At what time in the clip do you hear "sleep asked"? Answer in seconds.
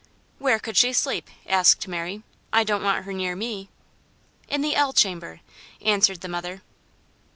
0.93-1.87